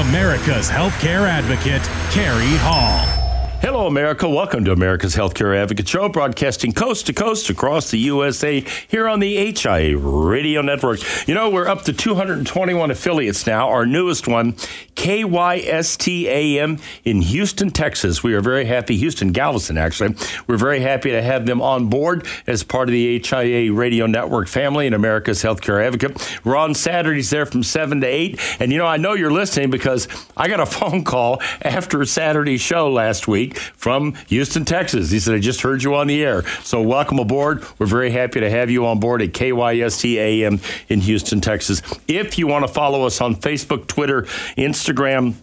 [0.00, 3.23] America's healthcare advocate, Cary Hall.
[3.64, 4.28] Hello, America.
[4.28, 9.20] Welcome to America's Healthcare Advocate Show, broadcasting coast to coast across the USA here on
[9.20, 11.00] the HIA Radio Network.
[11.26, 13.70] You know, we're up to 221 affiliates now.
[13.70, 14.52] Our newest one,
[14.96, 18.22] KYSTAM in Houston, Texas.
[18.22, 20.14] We are very happy, Houston, Galveston, actually.
[20.46, 24.46] We're very happy to have them on board as part of the HIA Radio Network
[24.46, 26.38] family and America's Healthcare Advocate.
[26.44, 28.38] We're on Saturdays there from 7 to 8.
[28.60, 32.06] And, you know, I know you're listening because I got a phone call after a
[32.06, 35.10] Saturday show last week from Houston, Texas.
[35.10, 36.42] He said, I just heard you on the air.
[36.62, 37.64] So welcome aboard.
[37.78, 41.82] We're very happy to have you on board at KYSTAM in Houston, Texas.
[42.08, 44.22] If you want to follow us on Facebook, Twitter,
[44.56, 45.34] Instagram,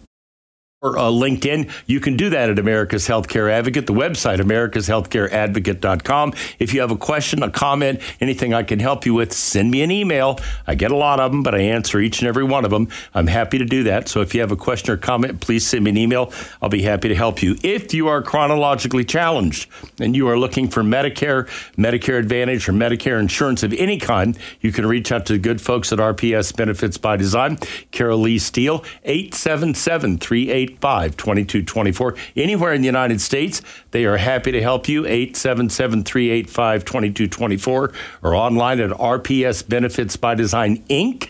[0.82, 6.34] or uh, LinkedIn, you can do that at America's Healthcare Advocate, the website, americashealthcareadvocate.com.
[6.58, 9.82] If you have a question, a comment, anything I can help you with, send me
[9.82, 10.40] an email.
[10.66, 12.88] I get a lot of them, but I answer each and every one of them.
[13.14, 14.08] I'm happy to do that.
[14.08, 16.32] So if you have a question or comment, please send me an email.
[16.60, 17.56] I'll be happy to help you.
[17.62, 21.46] If you are chronologically challenged and you are looking for Medicare,
[21.76, 25.60] Medicare Advantage, or Medicare insurance of any kind, you can reach out to the good
[25.60, 27.56] folks at RPS Benefits by Design.
[27.92, 32.16] Carol Lee Steele, 877 38 885 2224.
[32.36, 35.04] Anywhere in the United States, they are happy to help you.
[35.06, 37.92] 877 385 2224
[38.22, 41.28] or online at RPS Benefits by Design Inc.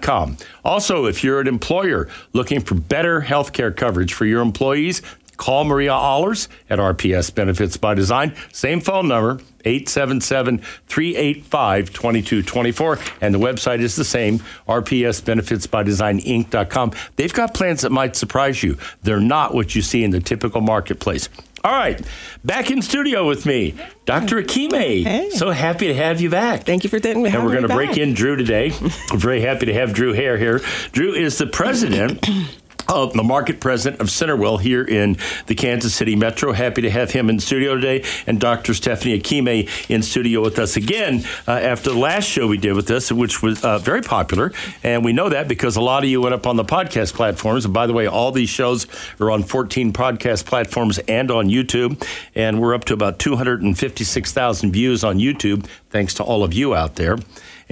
[0.00, 0.36] Com.
[0.64, 5.02] Also, if you're an employer looking for better health care coverage for your employees,
[5.42, 8.36] call Maria Allers at RPS Benefits by Design.
[8.52, 12.98] Same phone number, 877 385 2224.
[13.20, 16.92] And the website is the same, rpsbenefitsbydesigninc.com.
[17.16, 18.78] They've got plans that might surprise you.
[19.02, 21.28] They're not what you see in the typical marketplace.
[21.64, 22.00] All right,
[22.44, 24.42] back in studio with me, Dr.
[24.42, 25.04] Ikeme.
[25.04, 25.30] Hey.
[25.30, 26.64] So happy to have you back.
[26.64, 27.30] Thank you for having me.
[27.30, 28.72] And we're going to break in Drew today.
[28.80, 30.60] We're very happy to have Drew Hare here.
[30.90, 32.28] Drew is the president
[32.88, 35.16] uh, the market president of CenterWell here in
[35.46, 36.52] the Kansas City Metro.
[36.52, 38.74] Happy to have him in studio today, and Dr.
[38.74, 42.90] Stephanie Ikeme in studio with us again uh, after the last show we did with
[42.90, 44.52] us, which was uh, very popular.
[44.82, 47.64] And we know that because a lot of you went up on the podcast platforms.
[47.64, 48.86] And by the way, all these shows
[49.20, 52.04] are on 14 podcast platforms and on YouTube.
[52.34, 56.96] And we're up to about 256,000 views on YouTube, thanks to all of you out
[56.96, 57.18] there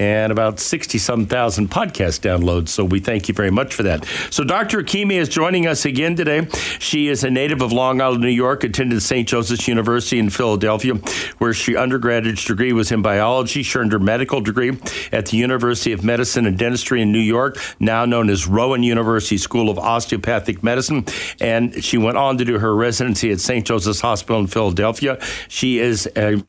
[0.00, 2.68] and about 60 some thousand podcast downloads.
[2.68, 4.06] So we thank you very much for that.
[4.30, 4.82] So Dr.
[5.10, 6.47] Ikeme is joining us again today.
[6.78, 9.26] She is a native of Long Island, New York, attended St.
[9.26, 10.94] Joseph's University in Philadelphia,
[11.38, 13.62] where she undergraduate degree was in biology.
[13.62, 14.78] She earned her medical degree
[15.10, 19.37] at the University of Medicine and Dentistry in New York, now known as Rowan University
[19.37, 21.04] School of Osteopathic Medicine.
[21.41, 23.66] And she went on to do her residency at St.
[23.66, 25.19] Joseph's Hospital in Philadelphia.
[25.48, 26.42] She is a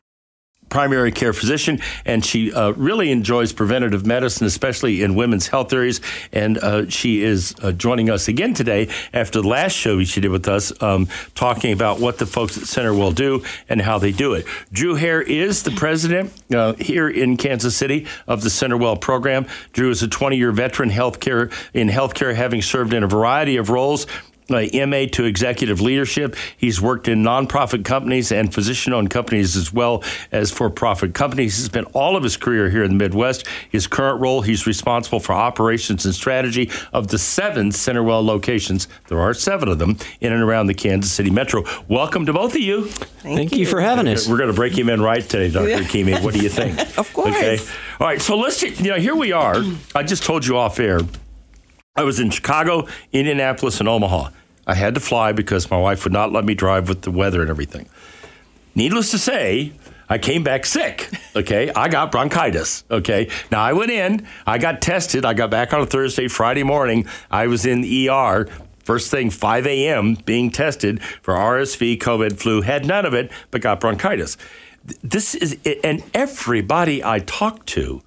[0.68, 6.00] primary care physician, and she uh, really enjoys preventative medicine, especially in women's health areas.
[6.32, 10.30] And uh, she is uh, joining us again today after the last show she did
[10.30, 14.32] with us, um, talking about what the folks at CenterWell do and how they do
[14.34, 14.46] it.
[14.72, 19.46] Drew Hare is the president uh, here in Kansas City of the CenterWell program.
[19.72, 23.68] Drew is a 20 year veteran healthcare in healthcare, having served in a variety of
[23.68, 24.06] roles
[24.52, 26.36] uh, MA to executive leadership.
[26.56, 31.56] He's worked in nonprofit companies and physician owned companies as well as for profit companies.
[31.56, 33.46] He's spent all of his career here in the Midwest.
[33.70, 38.88] His current role, he's responsible for operations and strategy of the seven CenterWell locations.
[39.08, 41.64] There are seven of them in and around the Kansas City metro.
[41.88, 42.86] Welcome to both of you.
[42.88, 43.66] Thank, Thank you.
[43.66, 44.28] for having us.
[44.28, 45.82] We're going to break him in right today, Dr.
[45.82, 46.22] Ikeme.
[46.22, 46.78] What do you think?
[46.98, 47.34] Of course.
[47.34, 47.58] Okay.
[48.00, 48.20] All right.
[48.20, 49.56] So let's, you know, here we are.
[49.94, 51.00] I just told you off air.
[51.96, 54.30] I was in Chicago, Indianapolis, and Omaha.
[54.66, 57.40] I had to fly because my wife would not let me drive with the weather
[57.40, 57.88] and everything.
[58.74, 59.72] Needless to say,
[60.08, 61.10] I came back sick.
[61.34, 61.70] Okay.
[61.74, 62.84] I got bronchitis.
[62.90, 63.30] Okay.
[63.50, 65.24] Now I went in, I got tested.
[65.24, 67.06] I got back on a Thursday, Friday morning.
[67.30, 68.46] I was in the ER.
[68.84, 73.62] First thing, 5 a.m., being tested for RSV, COVID, flu, had none of it, but
[73.62, 74.36] got bronchitis.
[75.02, 78.02] This is, and everybody I talk to,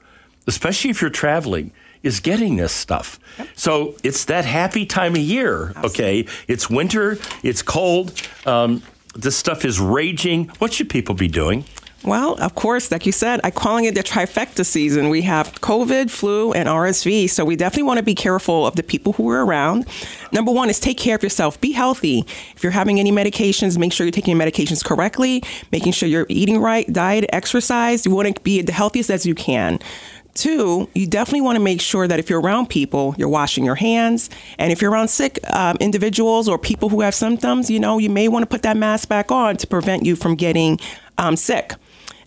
[0.45, 1.71] especially if you're traveling,
[2.05, 3.19] is getting this stuff.
[3.55, 6.25] So it's that happy time of year, okay?
[6.47, 8.13] It's winter, it's cold,
[8.45, 8.83] um,
[9.15, 10.49] this stuff is raging.
[10.59, 11.65] What should people be doing?
[12.05, 15.09] Well, of course, like you said, I'm calling it the trifecta season.
[15.09, 17.31] We have COVID, flu, and RSV.
[17.31, 19.87] So we definitely want to be careful of the people who are around.
[20.31, 21.59] Number one is take care of yourself.
[21.59, 22.23] Be healthy.
[22.55, 25.41] If you're having any medications, make sure you're taking your medications correctly,
[25.71, 28.05] making sure you're eating right, diet, exercise.
[28.05, 29.79] You want to be the healthiest as you can.
[30.35, 33.75] Two, you definitely want to make sure that if you're around people, you're washing your
[33.75, 34.29] hands.
[34.59, 38.09] And if you're around sick um, individuals or people who have symptoms, you know, you
[38.09, 40.77] may want to put that mask back on to prevent you from getting
[41.17, 41.73] um, sick.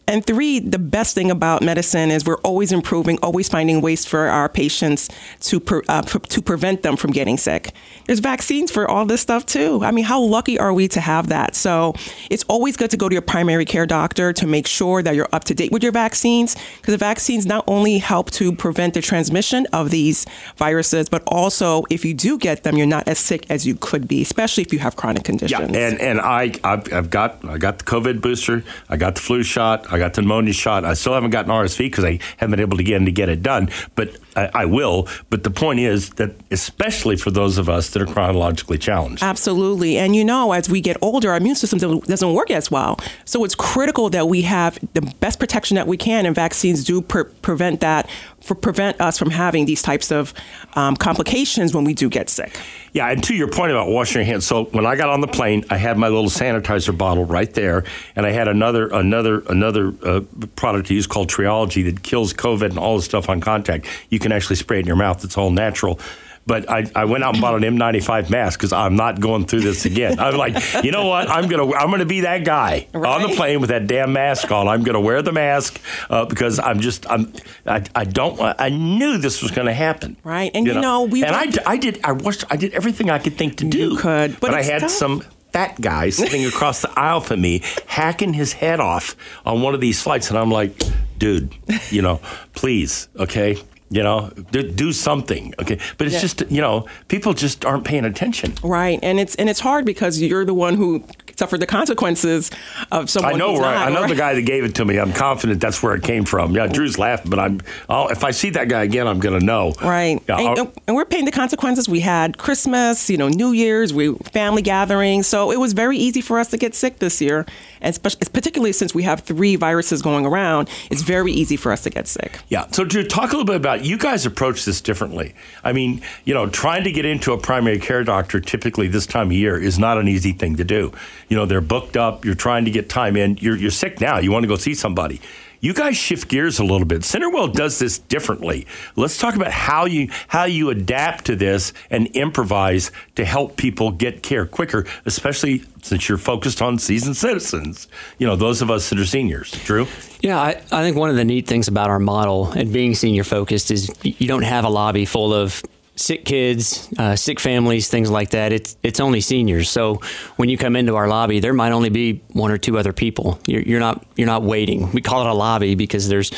[0.09, 4.27] And three, the best thing about medicine is we're always improving, always finding ways for
[4.27, 5.11] our patients
[5.41, 7.73] to uh, to prevent them from getting sick.
[8.07, 9.85] There's vaccines for all this stuff too.
[9.85, 11.55] I mean, how lucky are we to have that?
[11.55, 11.93] So
[12.31, 15.29] it's always good to go to your primary care doctor to make sure that you're
[15.31, 19.03] up to date with your vaccines because the vaccines not only help to prevent the
[19.03, 20.25] transmission of these
[20.57, 24.09] viruses, but also if you do get them, you're not as sick as you could
[24.09, 25.71] be, especially if you have chronic conditions.
[25.75, 29.21] Yeah, and and I I've, I've got I got the COVID booster, I got the
[29.21, 30.85] flu shot, I got the pneumonia shot.
[30.85, 33.43] I still haven't gotten RSV because I haven't been able to get to get it
[33.43, 35.09] done, but I, I will.
[35.31, 39.99] But the point is that especially for those of us that are chronologically challenged, Absolutely.
[39.99, 42.99] And you know, as we get older, our immune system doesn't- doesn't work as well.
[43.25, 47.01] So it's critical that we have the best protection that we can, and vaccines do
[47.01, 48.09] pre- prevent that,
[48.41, 50.33] for prevent us from having these types of
[50.75, 52.59] um, complications when we do get sick.
[52.99, 54.45] Yeah, and to your point about washing your hands.
[54.45, 57.85] So when I got on the plane, I had my little sanitizer bottle right there,
[58.17, 60.23] and I had another another another uh,
[60.57, 63.87] product to use called Triology that kills COVID and all the stuff on contact.
[64.11, 65.23] You can actually spray it in your mouth.
[65.23, 66.01] It's all natural.
[66.49, 69.61] But I, I went out and bought an N95 mask because I'm not going through
[69.61, 70.19] this again.
[70.19, 71.29] I'm like, you know what?
[71.29, 74.67] I'm gonna I'm gonna be that guy on the plane with that damn mask on.
[74.67, 75.79] I'm gonna wear the mask
[76.09, 77.35] uh, because I'm just I'm
[77.67, 80.17] I, I don't I knew this was gonna happen.
[80.25, 80.51] Right.
[80.55, 83.37] And you know, we and I, I did I watched I did everything I could
[83.37, 83.99] think to do.
[83.99, 84.91] could, but, but I had tough.
[84.91, 85.23] some
[85.53, 89.81] fat guy sitting across the aisle from me hacking his head off on one of
[89.81, 90.73] these flights, and I'm like,
[91.19, 91.55] dude,
[91.91, 92.21] you know,
[92.55, 93.59] please, okay.
[93.91, 95.79] You know, do, do something, okay?
[95.97, 96.21] But it's Yeah.
[96.21, 98.53] just, you know, people just aren't paying attention.
[98.63, 101.03] Right, and it's and it's hard because you're the one who
[101.39, 102.51] suffered the consequences
[102.91, 103.35] of someone.
[103.35, 104.09] I know where not, I know right?
[104.09, 104.99] the guy that gave it to me.
[104.99, 106.55] I'm confident that's where it came from.
[106.55, 107.61] Yeah, Drew's laughing, but I'm.
[107.89, 109.73] I'll, if I see that guy again, I'm going to know.
[109.81, 111.89] Right, Yeah, and, and we're paying the consequences.
[111.89, 116.21] We had Christmas, you know, New Year's, we family gatherings, so it was very easy
[116.21, 117.47] for us to get sick this year,
[117.81, 121.83] and especially, particularly since we have three viruses going around, it's very easy for us
[121.83, 122.41] to get sick.
[122.49, 122.67] Yeah.
[122.73, 125.35] So, Drew, talk a little bit about you guys approach this differently.
[125.63, 129.29] I mean, you know, trying to get into a primary care doctor typically this time
[129.29, 130.93] of year is not an easy thing to do.
[131.29, 132.25] You know, they're booked up.
[132.25, 133.37] You're trying to get time in.
[133.39, 134.19] You're, you're sick now.
[134.19, 135.21] You want to go see somebody.
[135.61, 137.03] You guys shift gears a little bit.
[137.03, 138.67] CenterWell does this differently.
[138.95, 143.91] Let's talk about how you how you adapt to this and improvise to help people
[143.91, 147.89] get care quicker, especially since you're focused on seasoned citizens.
[148.19, 149.51] You know, those of us that are seniors.
[149.65, 149.89] Drew.
[150.21, 153.25] Yeah, I, I think one of the neat things about our model and being senior
[153.25, 155.61] focused is you don't have a lobby full of
[155.99, 158.53] sick kids, uh, sick families, things like that.
[158.53, 159.69] It's it's only seniors.
[159.69, 160.01] So
[160.37, 163.39] when you come into our lobby, there might only be one or two other people.
[163.47, 164.91] You're, you're not you're not waiting.
[164.93, 166.31] We call it a lobby because there's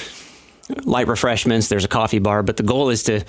[0.84, 3.24] light refreshments, there's a coffee bar, but the goal is to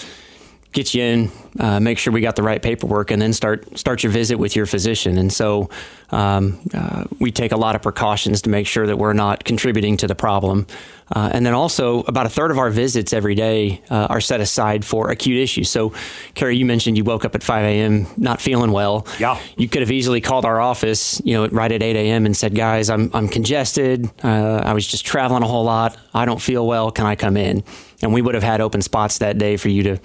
[0.71, 4.03] get you in, uh, make sure we got the right paperwork, and then start start
[4.03, 5.17] your visit with your physician.
[5.17, 5.69] And so
[6.11, 9.97] um, uh, we take a lot of precautions to make sure that we're not contributing
[9.97, 10.67] to the problem.
[11.13, 14.39] Uh, and then also, about a third of our visits every day uh, are set
[14.39, 15.69] aside for acute issues.
[15.69, 15.93] So,
[16.35, 18.07] Cary, you mentioned you woke up at 5 a.m.
[18.15, 19.05] not feeling well.
[19.19, 19.37] Yeah.
[19.57, 22.25] You could have easily called our office, you know, right at 8 a.m.
[22.25, 24.09] and said, "Guys, I'm I'm congested.
[24.23, 25.97] Uh, I was just traveling a whole lot.
[26.13, 26.91] I don't feel well.
[26.91, 27.65] Can I come in?"
[28.01, 29.99] And we would have had open spots that day for you to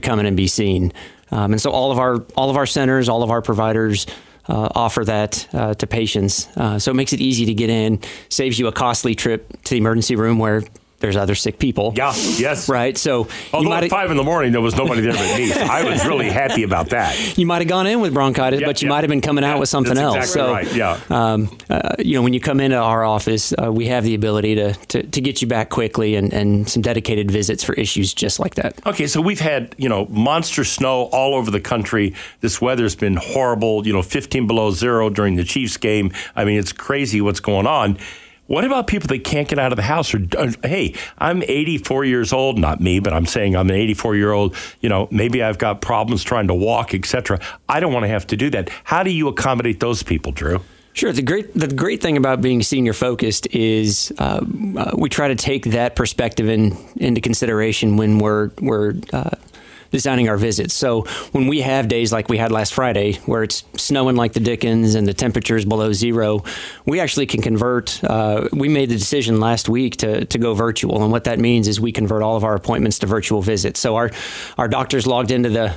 [0.00, 0.92] to come in and be seen.
[1.30, 4.06] Um, and so all of our all of our centers, all of our providers.
[4.48, 7.98] Uh, offer that uh, to patients, uh, so it makes it easy to get in.
[8.28, 10.62] Saves you a costly trip to the emergency room where
[11.00, 11.92] there's other sick people.
[11.96, 12.12] Yeah.
[12.38, 12.68] Yes.
[12.68, 12.96] Right.
[12.96, 15.84] So Although at five in the morning there was nobody there but me, so I
[15.84, 17.36] was really happy about that.
[17.38, 18.90] you might have gone in with bronchitis, Yep, but you yep.
[18.90, 20.16] might have been coming out with something else.
[20.16, 21.00] exactly so, right, yeah.
[21.10, 24.54] um, uh, you know, when you come into our office, uh, we have the ability
[24.54, 28.38] to, to, to get you back quickly and, and some dedicated visits for issues just
[28.38, 28.84] like that.
[28.86, 32.14] Okay, so we've had you know monster snow all over the country.
[32.40, 33.86] This weather's been horrible.
[33.86, 36.12] You know, 15 below zero during the Chiefs game.
[36.34, 37.98] I mean, it's crazy what's going on.
[38.46, 40.14] What about people that can't get out of the house?
[40.14, 42.58] Or uh, hey, I'm 84 years old.
[42.58, 44.54] Not me, but I'm saying I'm an 84 year old.
[44.80, 47.40] You know, maybe I've got problems trying to walk, etc.
[47.68, 48.70] I don't want to have to do that.
[48.84, 50.60] How do you accommodate those people, Drew?
[50.92, 51.12] Sure.
[51.12, 54.40] The great the great thing about being senior focused is uh,
[54.78, 59.30] uh, we try to take that perspective in, into consideration when we're we're uh,
[59.96, 60.74] designing our visits.
[60.74, 64.40] So when we have days like we had last Friday, where it's snowing like the
[64.40, 66.44] dickens and the temperature is below zero,
[66.84, 68.04] we actually can convert.
[68.04, 71.66] Uh, we made the decision last week to to go virtual, and what that means
[71.66, 73.80] is we convert all of our appointments to virtual visits.
[73.80, 74.10] So our
[74.58, 75.74] our doctors logged into the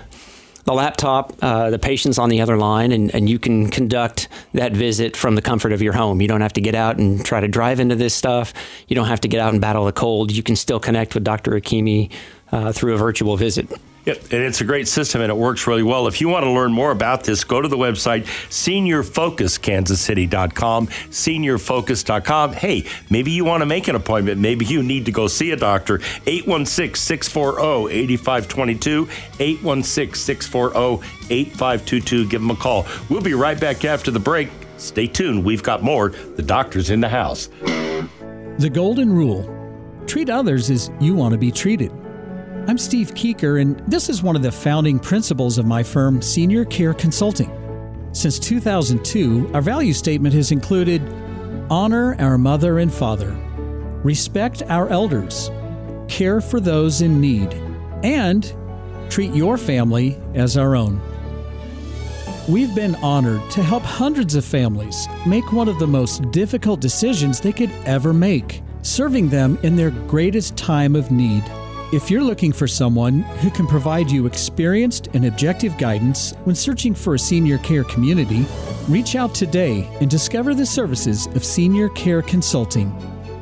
[0.65, 4.73] the laptop, uh, the patient's on the other line, and, and you can conduct that
[4.73, 6.21] visit from the comfort of your home.
[6.21, 8.53] You don't have to get out and try to drive into this stuff.
[8.87, 10.31] You don't have to get out and battle the cold.
[10.31, 11.51] You can still connect with Dr.
[11.51, 12.11] Ikeme
[12.51, 13.71] uh, through a virtual visit.
[14.05, 16.07] Yep, and it's a great system and it works really well.
[16.07, 22.53] If you want to learn more about this, go to the website seniorfocuskansascity.com, seniorfocus.com.
[22.53, 24.39] Hey, maybe you want to make an appointment.
[24.39, 25.95] Maybe you need to go see a doctor.
[26.25, 32.29] 816 640 8522, 816 640 8522.
[32.29, 32.87] Give them a call.
[33.09, 34.49] We'll be right back after the break.
[34.77, 35.43] Stay tuned.
[35.43, 36.09] We've got more.
[36.09, 37.49] The doctor's in the house.
[38.59, 39.55] The Golden Rule
[40.07, 41.91] treat others as you want to be treated.
[42.69, 46.65] I'm Steve Keeker, and this is one of the founding principles of my firm, Senior
[46.65, 47.49] Care Consulting.
[48.11, 51.01] Since 2002, our value statement has included
[51.71, 53.31] honor our mother and father,
[54.03, 55.49] respect our elders,
[56.07, 57.51] care for those in need,
[58.03, 58.53] and
[59.09, 61.01] treat your family as our own.
[62.47, 67.41] We've been honored to help hundreds of families make one of the most difficult decisions
[67.41, 71.43] they could ever make, serving them in their greatest time of need.
[71.91, 76.93] If you're looking for someone who can provide you experienced and objective guidance when searching
[76.93, 78.45] for a senior care community,
[78.87, 82.91] reach out today and discover the services of Senior Care Consulting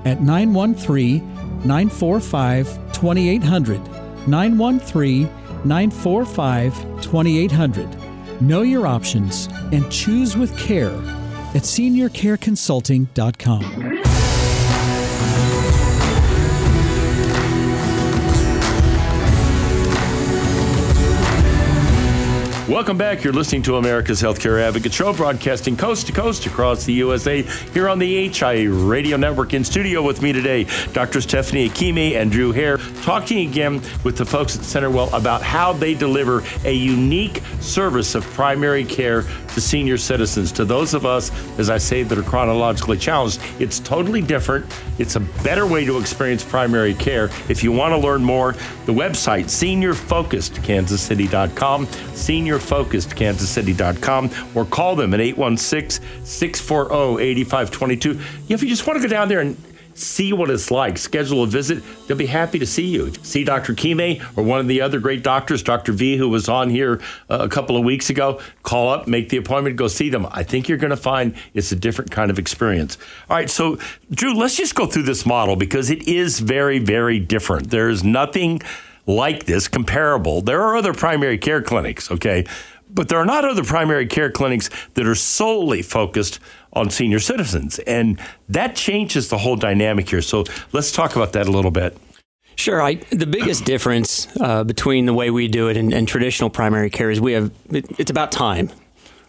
[0.06, 1.28] at 913
[1.66, 3.82] 945 2800.
[4.28, 5.24] 913
[5.66, 8.42] 945 2800.
[8.42, 10.96] Know your options and choose with care
[11.54, 13.97] at seniorcareconsulting.com.
[22.68, 23.24] Welcome back.
[23.24, 27.88] You're listening to America's Healthcare Advocate Show, broadcasting coast to coast across the USA here
[27.88, 29.54] on the HIA Radio Network.
[29.54, 31.22] In studio with me today, Dr.
[31.22, 35.94] Stephanie Ikeme and Drew Hare, talking again with the folks at CenterWell about how they
[35.94, 40.52] deliver a unique service of primary care to senior citizens.
[40.52, 44.66] To those of us, as I say, that are chronologically challenged, it's totally different.
[44.98, 47.30] It's a better way to experience primary care.
[47.48, 51.88] If you want to learn more, the website, seniorfocusedkansascity.com,
[52.60, 58.20] seniorfocusedkansascity.com, or call them at 816 640 8522.
[58.50, 59.58] If you just want to go down there and
[59.98, 61.84] see what it's like, schedule a visit.
[62.08, 63.12] They'll be happy to see you.
[63.24, 63.74] See Dr.
[63.74, 65.92] Kime or one of the other great doctors, Dr.
[65.92, 68.40] V, who was on here uh, a couple of weeks ago.
[68.64, 70.28] Call up, make the appointment, go see them.
[70.32, 72.98] I think you're going to find it's a different kind of experience.
[73.30, 73.80] All right, so
[74.12, 77.72] Drew, let's just go through this model because it is very, very different.
[77.72, 78.62] There's nothing
[79.08, 80.42] like this comparable.
[80.42, 82.46] There are other primary care clinics, okay?
[82.90, 86.40] But there are not other primary care clinics that are solely focused
[86.74, 87.80] on senior citizens.
[87.80, 90.22] And that changes the whole dynamic here.
[90.22, 91.98] So let's talk about that a little bit.
[92.56, 92.82] Sure.
[92.82, 96.90] I, the biggest difference uh, between the way we do it and, and, traditional primary
[96.90, 98.72] care is we have it, it's about time.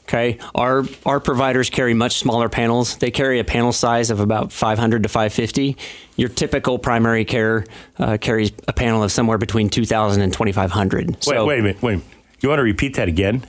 [0.09, 2.97] Okay, our our providers carry much smaller panels.
[2.97, 5.77] They carry a panel size of about 500 to 550.
[6.17, 7.67] Your typical primary care
[7.99, 11.23] uh, carries a panel of somewhere between 2,000 and 2,500.
[11.23, 11.83] So, wait, wait a minute.
[11.83, 12.01] Wait.
[12.41, 13.45] You want to repeat that again?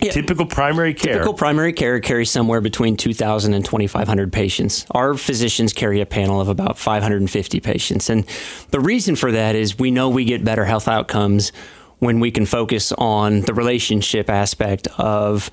[0.00, 0.12] Yeah.
[0.12, 1.14] Typical primary care.
[1.14, 4.86] Typical primary care carries somewhere between 2,000 and 2,500 patients.
[4.92, 8.08] Our physicians carry a panel of about 550 patients.
[8.08, 8.24] And
[8.70, 11.50] the reason for that is we know we get better health outcomes
[11.98, 15.50] when we can focus on the relationship aspect of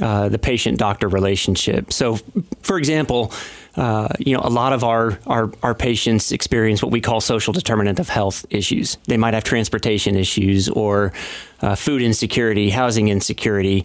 [0.00, 1.92] uh, the patient doctor relationship.
[1.92, 2.18] So,
[2.62, 3.32] for example,
[3.76, 7.52] uh, you know, a lot of our, our, our patients experience what we call social
[7.52, 8.96] determinant of health issues.
[9.06, 11.12] They might have transportation issues or
[11.60, 13.84] uh, food insecurity, housing insecurity.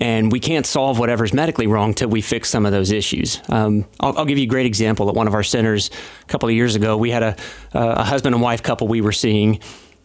[0.00, 3.40] And we can't solve whatever's medically wrong till we fix some of those issues.
[3.48, 5.08] Um, I'll, I'll, give you a great example.
[5.08, 5.90] At one of our centers
[6.22, 7.36] a couple of years ago, we had a,
[7.72, 9.58] a husband and wife couple we were seeing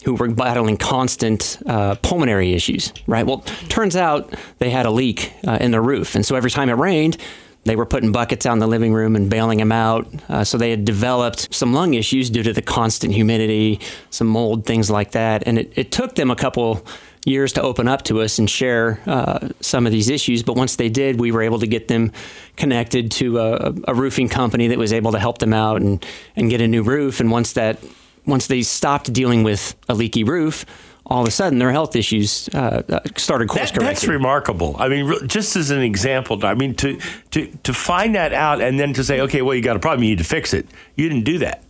[0.04, 3.26] who were battling constant uh, pulmonary issues, right?
[3.26, 3.40] Well,
[3.70, 6.16] turns out they had a leak uh, in their roof.
[6.16, 7.18] And so every time it rained,
[7.64, 10.08] they were putting buckets out in the living room and bailing them out.
[10.28, 13.80] Uh, so they had developed some lung issues due to the constant humidity,
[14.10, 15.44] some mold, things like that.
[15.46, 16.84] And it, it took them a couple
[17.24, 20.42] years to open up to us and share uh, some of these issues.
[20.42, 22.12] But once they did, we were able to get them
[22.58, 26.04] connected to a, a, roofing company that was able to help them out and,
[26.36, 27.20] and get a new roof.
[27.20, 27.78] And once that
[28.26, 30.66] once they stopped dealing with a leaky roof,
[31.06, 33.86] all of a sudden their health issues uh, uh started course correcting.
[33.86, 34.76] That's remarkable.
[34.80, 37.00] I mean, just as an example, I mean, to,
[37.32, 40.04] to, to find that out and then to say, okay, well, you got a problem,
[40.04, 40.68] you need to fix it.
[40.96, 41.64] You didn't do that.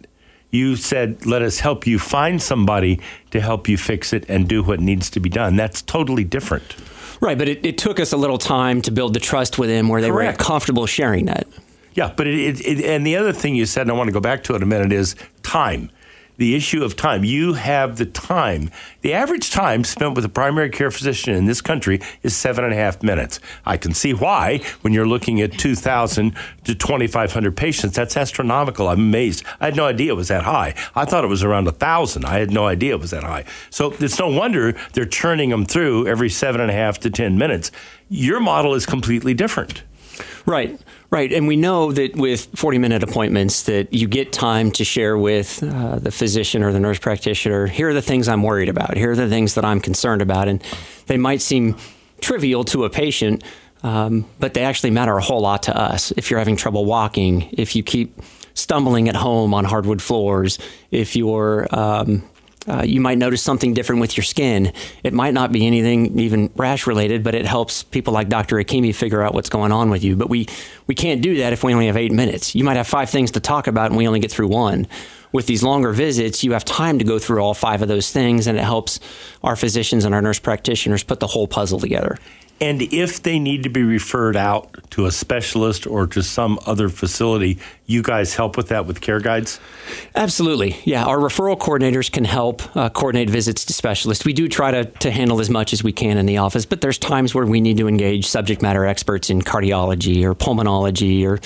[0.51, 2.99] You said, let us help you find somebody
[3.31, 5.55] to help you fix it and do what needs to be done.
[5.55, 6.75] That's totally different.
[7.21, 9.87] Right, but it, it took us a little time to build the trust with them
[9.87, 10.39] where they Correct.
[10.39, 11.47] were comfortable sharing that.
[11.93, 14.13] Yeah, but it, it, it, and the other thing you said, and I want to
[14.13, 15.89] go back to it a minute, is time
[16.37, 17.23] the issue of time.
[17.23, 18.71] You have the time.
[19.01, 22.73] The average time spent with a primary care physician in this country is seven and
[22.73, 23.39] a half minutes.
[23.65, 27.95] I can see why when you're looking at 2,000 to 2,500 patients.
[27.95, 28.87] That's astronomical.
[28.87, 29.43] I'm amazed.
[29.59, 30.75] I had no idea it was that high.
[30.95, 32.25] I thought it was around a thousand.
[32.25, 33.45] I had no idea it was that high.
[33.69, 37.37] So it's no wonder they're churning them through every seven and a half to 10
[37.37, 37.71] minutes.
[38.09, 39.83] Your model is completely different.
[40.45, 40.79] Right.
[41.11, 45.17] Right, and we know that with 40 minute appointments that you get time to share
[45.17, 48.95] with uh, the physician or the nurse practitioner, here are the things I'm worried about,
[48.95, 50.63] here are the things that I'm concerned about, and
[51.07, 51.75] they might seem
[52.21, 53.43] trivial to a patient,
[53.83, 56.13] um, but they actually matter a whole lot to us.
[56.15, 58.17] If you're having trouble walking, if you keep
[58.53, 60.59] stumbling at home on hardwood floors,
[60.91, 62.23] if you're um,
[62.67, 64.71] uh, you might notice something different with your skin.
[65.03, 68.57] It might not be anything even rash related, but it helps people like Dr.
[68.57, 70.15] Ikeme figure out what's going on with you.
[70.15, 70.47] But we,
[70.85, 72.53] we can't do that if we only have eight minutes.
[72.53, 74.87] You might have five things to talk about and we only get through one.
[75.31, 78.47] With these longer visits, you have time to go through all five of those things,
[78.47, 78.99] and it helps
[79.43, 82.17] our physicians and our nurse practitioners put the whole puzzle together.
[82.61, 86.89] And if they need to be referred out to a specialist or to some other
[86.89, 89.59] facility, you guys help with that with care guides?
[90.15, 90.77] Absolutely.
[90.83, 94.25] Yeah, our referral coordinators can help uh, coordinate visits to specialists.
[94.25, 96.81] We do try to, to handle as much as we can in the office, but
[96.81, 101.39] there's times where we need to engage subject matter experts in cardiology or pulmonology or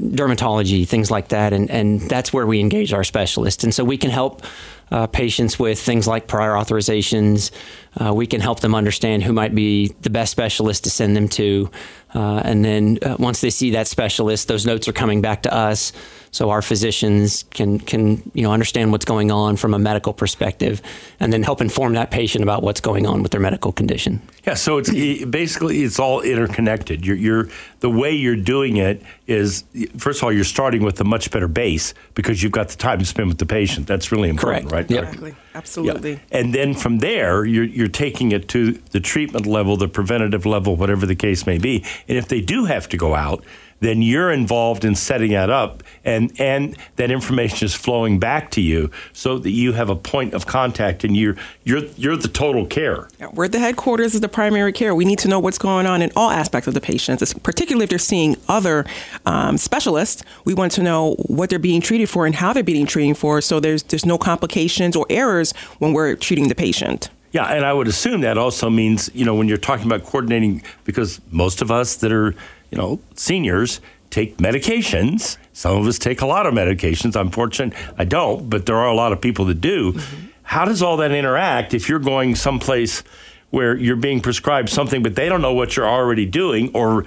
[0.00, 1.52] dermatology, things like that.
[1.52, 3.62] And, and that's where we engage our specialists.
[3.62, 4.42] And so we can help
[4.90, 7.50] uh, patients with things like prior authorizations.
[7.96, 11.28] Uh, we can help them understand who might be the best specialist to send them
[11.28, 11.70] to.
[12.14, 15.52] Uh, and then uh, once they see that specialist, those notes are coming back to
[15.54, 15.92] us,
[16.30, 20.82] so our physicians can can you know understand what's going on from a medical perspective,
[21.20, 24.20] and then help inform that patient about what's going on with their medical condition.
[24.44, 24.90] Yeah, so it's
[25.24, 27.04] basically it's all interconnected.
[27.04, 27.48] You're, you're
[27.80, 29.64] the way you're doing it is
[29.96, 32.98] first of all you're starting with a much better base because you've got the time
[32.98, 33.86] to spend with the patient.
[33.86, 34.90] That's really important, Correct.
[34.90, 34.96] right?
[34.96, 35.04] Yep.
[35.04, 35.34] Exactly.
[35.54, 36.12] Absolutely.
[36.12, 36.18] Yeah.
[36.38, 40.76] And then from there, you're, you're taking it to the treatment level, the preventative level,
[40.76, 41.84] whatever the case may be.
[42.06, 43.44] And if they do have to go out,
[43.80, 48.60] then you're involved in setting that up and and that information is flowing back to
[48.60, 52.66] you so that you have a point of contact and you're you're you're the total
[52.66, 53.08] care.
[53.32, 54.94] We're the headquarters of the primary care.
[54.94, 57.90] We need to know what's going on in all aspects of the patients, particularly if
[57.90, 58.84] they're seeing other
[59.26, 60.22] um, specialists.
[60.44, 63.40] We want to know what they're being treated for and how they're being treated for,
[63.40, 67.10] so there's there's no complications or errors when we're treating the patient.
[67.30, 70.62] Yeah, and I would assume that also means you know when you're talking about coordinating
[70.84, 72.34] because most of us that are
[72.70, 75.36] you know, seniors take medications.
[75.52, 77.16] Some of us take a lot of medications.
[77.16, 79.92] I'm fortunate I don't, but there are a lot of people that do.
[79.92, 80.26] Mm-hmm.
[80.42, 83.02] How does all that interact if you're going someplace
[83.50, 87.04] where you're being prescribed something, but they don't know what you're already doing, or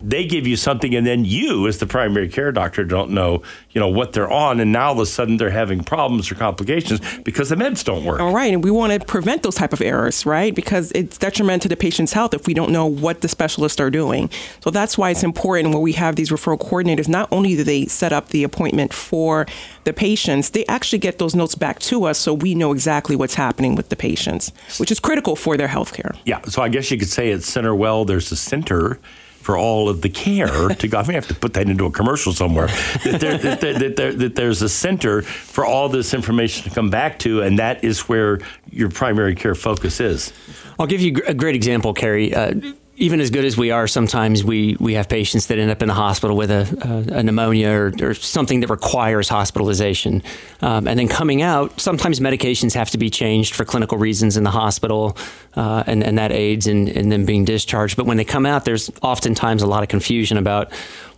[0.00, 3.80] they give you something and then you as the primary care doctor don't know you
[3.80, 4.60] know what they're on.
[4.60, 8.04] And now all of a sudden they're having problems or complications because the meds don't
[8.04, 8.20] work.
[8.20, 8.52] All right.
[8.52, 10.54] And we want to prevent those type of errors right?
[10.54, 13.90] Because it's detrimental to the patient's health if we don't know what the specialists are
[13.90, 14.30] doing.
[14.60, 17.86] So that's why it's important when we have these referral coordinators not only do they
[17.86, 19.46] set up the appointment for
[19.84, 23.34] the patients they actually get those notes back to us so we know exactly what's
[23.34, 26.14] happening with the patients which is critical for their health care.
[26.24, 26.40] Yeah.
[26.42, 28.98] So i guess you could say at CenterWell there's a center
[29.40, 30.98] for all of the care to go.
[30.98, 32.66] I may have to put that into a commercial somewhere.
[33.04, 36.74] that, there, that, there, that, there, that, there's a center for all this information to
[36.74, 38.38] come back to, and that is where
[38.70, 40.32] your primary care focus is.
[40.78, 42.34] I'll give you a great example, Cary.
[42.34, 42.54] Uh,
[43.00, 45.88] even as good as we are, sometimes we, we have patients that end up in
[45.88, 50.22] the hospital with a, a, a pneumonia or, or, something that requires hospitalization.
[50.60, 54.44] Um, and then coming out, sometimes medications have to be changed for clinical reasons in
[54.44, 55.16] the hospital,
[55.56, 57.96] uh, and, and that aids in, in them being discharged.
[57.96, 60.70] But when they come out, there's oftentimes a lot of confusion about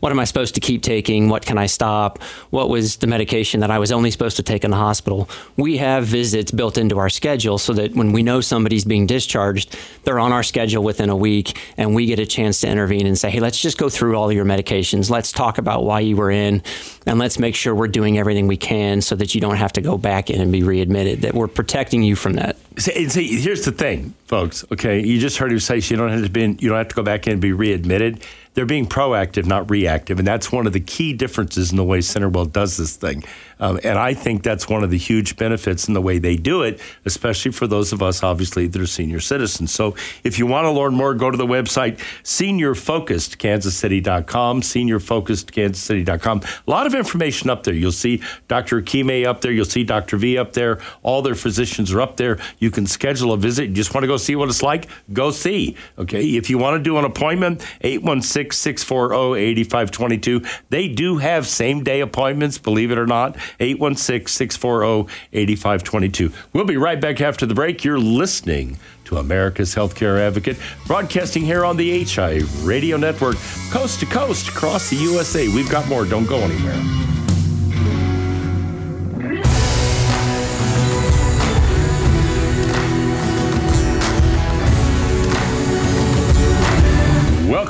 [0.03, 1.29] what am I supposed to keep taking?
[1.29, 2.21] What can I stop?
[2.51, 5.31] What was the medication that I was only supposed to take in the hospital?
[5.57, 9.79] We have visits built into our schedule so that when we know somebody's being discharged,
[10.03, 13.17] they're on our schedule within a week and we get a chance to intervene and
[13.17, 15.09] say, hey, let's just go through all your medications.
[15.09, 16.65] Let's talk about why you were in
[17.07, 19.81] and let's make sure we're doing everything we can so that you don't have to
[19.81, 22.57] go back in and be readmitted, that we're protecting you from that.
[22.77, 24.65] See, see here's the thing, folks.
[24.73, 26.95] Okay, you just heard him say you don't have to be, you don't have to
[26.97, 30.19] go back in and be readmitted they're being proactive, not reactive.
[30.19, 33.25] And that's one of the key differences in the way CenterWell does this thing.
[33.61, 36.63] Um, and I think that's one of the huge benefits in the way they do
[36.63, 39.73] it, especially for those of us, obviously, that are senior citizens.
[39.73, 46.41] So if you want to learn more, go to the website seniorfocusedkansascity.com, seniorfocusedkansascity.com.
[46.67, 47.75] A lot of information up there.
[47.75, 48.81] You'll see Dr.
[48.83, 49.53] Kime up there.
[49.53, 50.17] You'll see Dr.
[50.17, 50.81] V up there.
[51.03, 52.39] All their physicians are up there.
[52.59, 53.69] You can schedule a visit.
[53.69, 55.77] You just want to go see what it's like, go see.
[55.99, 56.23] Okay.
[56.23, 60.43] If you want to do an appointment, 816 640 8522.
[60.71, 63.37] They do have same day appointments, believe it or not.
[63.61, 66.33] 816 640 8522.
[66.53, 67.85] We'll be right back after the break.
[67.85, 73.37] You're listening to America's Healthcare Advocate, broadcasting here on the HI Radio Network,
[73.71, 75.49] coast to coast across the USA.
[75.49, 76.05] We've got more.
[76.05, 77.22] Don't go anywhere.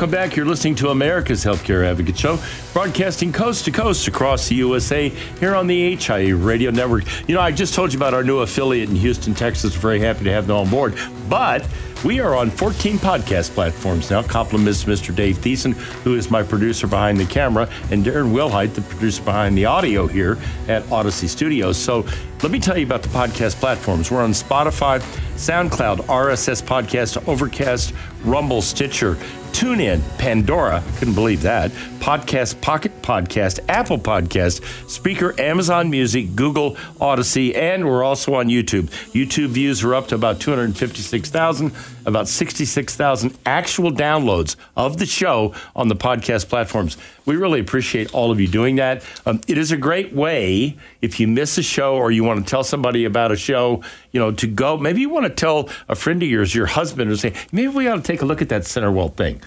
[0.03, 0.35] Welcome back.
[0.35, 2.37] You're listening to America's Healthcare Advocate Show,
[2.73, 7.05] broadcasting coast to coast across the USA here on the HI Radio Network.
[7.29, 9.77] You know, I just told you about our new affiliate in Houston, Texas.
[9.77, 10.99] Very happy to have them on board.
[11.29, 11.69] But
[12.05, 14.25] we are on 14 podcast platforms now.
[14.25, 15.15] Compliments Mr.
[15.15, 19.57] Dave Thiessen, who is my producer behind the camera, and Darren Wilhite, the producer behind
[19.57, 20.37] the audio here
[20.67, 21.79] at Odyssey Studios.
[21.79, 22.05] So
[22.43, 24.11] let me tell you about the podcast platforms.
[24.11, 24.99] We're on Spotify,
[25.37, 29.17] SoundCloud, RSS Podcast, Overcast, Rumble, Stitcher,
[29.53, 37.55] TuneIn, Pandora, couldn't believe that, Podcast, Pocket Podcast, Apple Podcast, Speaker, Amazon Music, Google, Odyssey,
[37.55, 38.85] and we're also on YouTube.
[39.13, 41.73] YouTube views are up to about 256,000,
[42.07, 46.97] about 66,000 actual downloads of the show on the podcast platforms.
[47.25, 49.05] We really appreciate all of you doing that.
[49.25, 52.51] Um, it is a great way if you miss a show or you want to
[52.51, 54.77] tell somebody about a show, you know, to go.
[54.77, 57.89] Maybe you want to tell a friend of yours, your husband, or say, maybe we
[57.89, 59.43] ought to take a look at that CenterWell thing.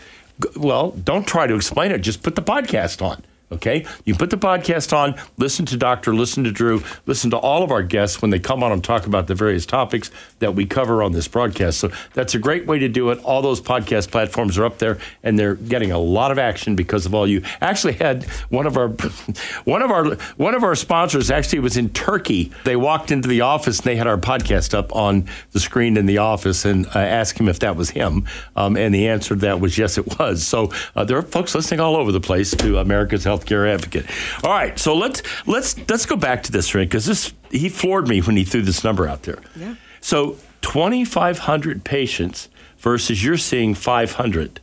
[0.58, 2.00] Well, don't try to explain it.
[2.00, 3.24] Just put the podcast on.
[3.52, 7.62] Okay, you put the podcast on, listen to Doctor, listen to Drew, listen to all
[7.62, 10.66] of our guests when they come on and talk about the various topics that we
[10.66, 11.78] cover on this broadcast.
[11.78, 13.20] So that's a great way to do it.
[13.24, 17.06] All those podcast platforms are up there, and they're getting a lot of action because
[17.06, 17.44] of all you.
[17.62, 18.88] Actually, had one of our
[19.66, 22.52] one of our one of our sponsors actually was in Turkey.
[22.64, 26.08] They walked into the office and they had our podcast up on the screen in
[26.08, 29.42] the office, and I asked him if that was him, um, and the answer to
[29.42, 30.48] that was yes, it was.
[30.48, 34.06] So uh, there are folks listening all over the place to America's Health healthcare advocate.
[34.44, 38.08] All right, so let's let's let's go back to this, Rick, because this he floored
[38.08, 39.40] me when he threw this number out there.
[39.56, 39.76] Yeah.
[40.02, 44.60] So 2,500 patients versus you're seeing 500.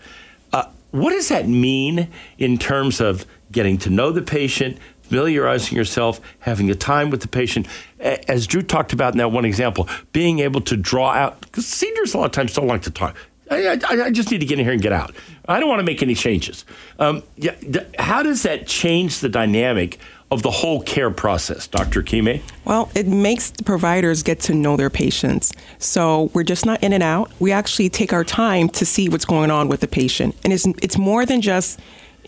[0.52, 2.08] Uh, what does that mean
[2.38, 7.28] in terms of getting to know the patient, familiarizing yourself, having a time with the
[7.28, 7.66] patient?
[8.00, 12.14] As Drew talked about in that one example, being able to draw out, because seniors
[12.14, 13.16] a lot of times don't like to talk.
[13.52, 15.14] I, I, I, just need to get in here and get out.
[15.48, 16.64] I don't want to make any changes.
[16.98, 17.54] Um, yeah,
[17.98, 19.98] how does that change the dynamic
[20.32, 22.02] of the whole care process, Dr.
[22.02, 22.42] Kime?
[22.64, 25.52] Well, it makes the providers get to know their patients.
[25.78, 27.30] So we're just not in and out.
[27.38, 30.34] We actually take our time to see what's going on with the patient.
[30.42, 31.78] And it's, it's more than just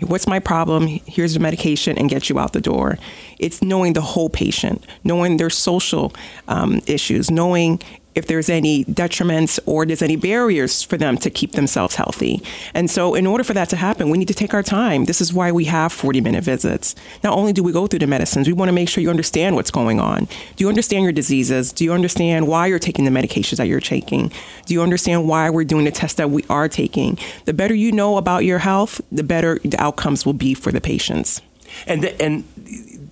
[0.03, 2.99] what's my problem here's the medication and get you out the door
[3.39, 6.13] it's knowing the whole patient knowing their social
[6.49, 7.81] um, issues knowing
[8.15, 12.43] if there's any detriments or there's any barriers for them to keep themselves healthy.
[12.73, 15.05] And so, in order for that to happen, we need to take our time.
[15.05, 16.95] This is why we have 40 minute visits.
[17.23, 19.57] Not only do we go through the medicines, we want to make sure you understand
[19.57, 20.25] what's going on.
[20.57, 21.73] Do you understand your diseases?
[21.73, 24.33] Do you understand why you're taking the medications that you're taking?
[24.67, 27.19] Do you understand why we're doing the tests that we are taking?
[27.45, 30.81] The better you know about your health, the better the outcomes will be for the
[30.81, 31.41] patients.
[31.87, 32.45] And the, and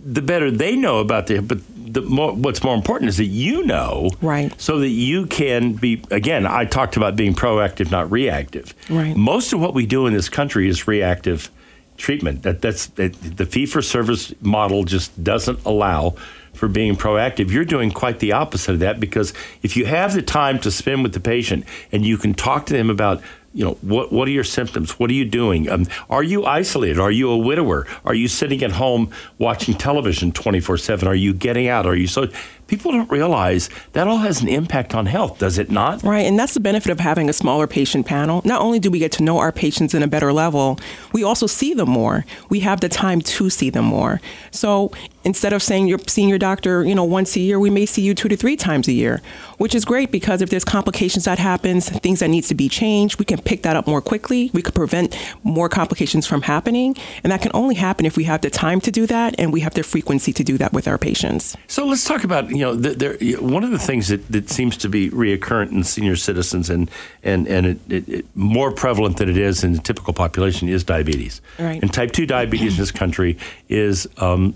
[0.04, 1.58] the better they know about the but
[1.92, 4.58] the more, what's more important is that you know, right?
[4.60, 6.02] So that you can be.
[6.10, 8.74] Again, I talked about being proactive, not reactive.
[8.88, 9.16] Right.
[9.16, 11.50] Most of what we do in this country is reactive
[11.96, 12.42] treatment.
[12.42, 16.14] That that's that, the fee for service model just doesn't allow
[16.54, 17.50] for being proactive.
[17.50, 21.02] You're doing quite the opposite of that because if you have the time to spend
[21.02, 23.22] with the patient and you can talk to them about
[23.54, 24.98] you know what what are your symptoms?
[24.98, 25.68] What are you doing?
[25.68, 26.98] Um, are you isolated?
[26.98, 27.86] Are you a widower?
[28.04, 31.86] Are you sitting at home watching television 24/7 are you getting out?
[31.86, 32.28] Are you so
[32.66, 36.02] people don't realize that all has an impact on health does it not?
[36.02, 38.40] Right and that's the benefit of having a smaller patient panel.
[38.44, 40.78] Not only do we get to know our patients in a better level
[41.12, 42.24] we also see them more.
[42.48, 44.20] We have the time to see them more.
[44.50, 44.92] So
[45.24, 48.02] instead of saying you're seeing your doctor, you know, once a year, we may see
[48.02, 49.20] you two to three times a year,
[49.58, 53.18] which is great because if there's complications that happens, things that needs to be changed,
[53.18, 54.50] we can pick that up more quickly.
[54.52, 58.40] We could prevent more complications from happening, and that can only happen if we have
[58.40, 60.98] the time to do that and we have the frequency to do that with our
[60.98, 61.56] patients.
[61.66, 64.76] So let's talk about you know the, there, one of the things that, that seems
[64.78, 66.90] to be reoccurrent in senior citizens and
[67.22, 70.84] and and it, it, it more prevalent than it is in the typical population is
[70.84, 71.40] diabetes.
[71.58, 71.80] Right.
[71.82, 74.54] And type two diabetes in this country is um,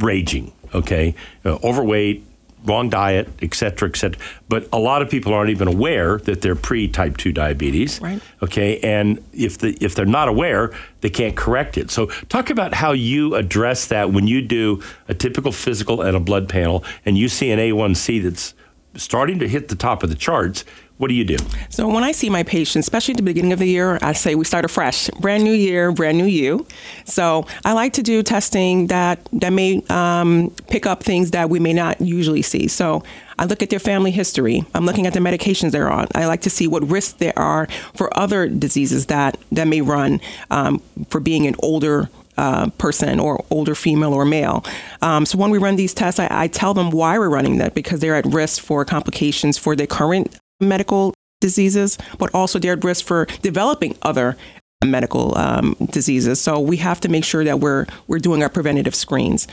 [0.00, 0.52] raging.
[0.74, 2.24] Okay, uh, overweight,
[2.64, 4.20] wrong diet, et cetera, et cetera.
[4.48, 8.00] But a lot of people aren't even aware that they're pre-type two diabetes.
[8.00, 8.20] Right.
[8.42, 11.90] Okay, and if the if they're not aware, they can't correct it.
[11.90, 16.20] So talk about how you address that when you do a typical physical and a
[16.20, 18.54] blood panel, and you see an A1C that's
[18.94, 20.64] starting to hit the top of the charts.
[20.98, 21.38] What do you do?
[21.70, 24.34] So when I see my patients, especially at the beginning of the year, I say
[24.34, 26.66] we start afresh, brand new year, brand new you.
[27.06, 31.58] So I like to do testing that that may um, pick up things that we
[31.58, 32.68] may not usually see.
[32.68, 33.02] So
[33.38, 34.62] I look at their family history.
[34.74, 36.06] I'm looking at the medications they're on.
[36.14, 40.20] I like to see what risks there are for other diseases that that may run
[40.50, 44.64] um, for being an older uh, person or older female or male.
[45.02, 47.74] Um, so when we run these tests, I, I, tell them why we're running that
[47.74, 52.82] because they're at risk for complications for their current medical diseases, but also they're at
[52.82, 54.38] risk for developing other
[54.82, 56.40] medical um, diseases.
[56.40, 59.46] So we have to make sure that we're we're doing our preventative screens.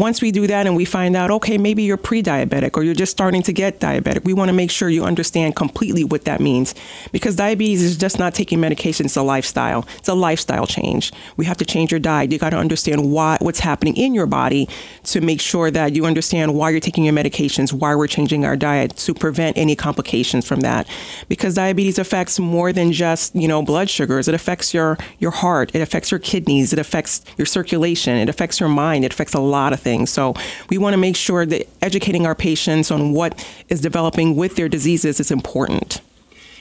[0.00, 2.94] Once we do that and we find out, okay, maybe you're pre diabetic or you're
[2.94, 6.40] just starting to get diabetic, we want to make sure you understand completely what that
[6.40, 6.74] means.
[7.12, 9.86] Because diabetes is just not taking medication, it's a lifestyle.
[9.98, 11.12] It's a lifestyle change.
[11.36, 12.32] We have to change your diet.
[12.32, 14.70] You got to understand why, what's happening in your body
[15.04, 18.56] to make sure that you understand why you're taking your medications, why we're changing our
[18.56, 20.88] diet to prevent any complications from that.
[21.28, 24.28] Because diabetes affects more than just, you know, blood sugars.
[24.28, 28.60] It affects your, your heart, it affects your kidneys, it affects your circulation, it affects
[28.60, 30.10] your mind, it affects a lot of things things.
[30.10, 30.34] So
[30.68, 33.32] we want to make sure that educating our patients on what
[33.68, 36.00] is developing with their diseases is important.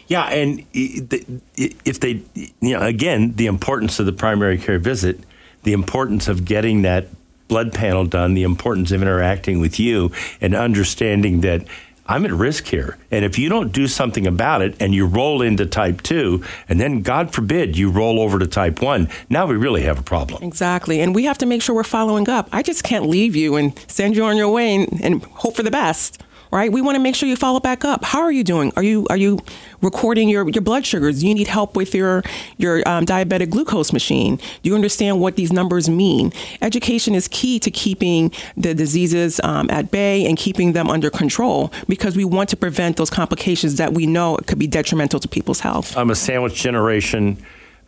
[0.07, 5.19] Yeah, and if they, you know, again, the importance of the primary care visit,
[5.61, 7.05] the importance of getting that
[7.47, 10.11] blood panel done, the importance of interacting with you
[10.41, 11.63] and understanding that
[12.09, 12.97] I'm at risk here.
[13.11, 16.79] And if you don't do something about it and you roll into type 2, and
[16.79, 20.41] then God forbid you roll over to type 1, now we really have a problem.
[20.41, 21.01] Exactly.
[21.01, 22.49] And we have to make sure we're following up.
[22.51, 25.61] I just can't leave you and send you on your way and, and hope for
[25.61, 26.71] the best right?
[26.71, 28.03] We want to make sure you follow back up.
[28.03, 28.71] How are you doing?
[28.75, 29.39] Are you are you
[29.81, 31.21] recording your, your blood sugars?
[31.21, 32.23] Do you need help with your
[32.57, 34.37] your um, diabetic glucose machine?
[34.37, 36.33] Do you understand what these numbers mean?
[36.61, 41.71] Education is key to keeping the diseases um, at bay and keeping them under control
[41.87, 45.59] because we want to prevent those complications that we know could be detrimental to people's
[45.59, 45.95] health.
[45.95, 47.37] I'm a sandwich generation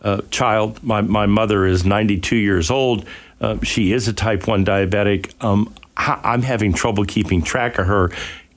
[0.01, 0.81] uh, child.
[0.83, 3.05] My my mother is 92 years old.
[3.39, 5.33] Uh, she is a type 1 diabetic.
[5.43, 8.11] Um, I'm having trouble keeping track of her.